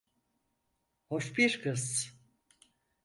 [1.09, 2.13] Hoş bir kız.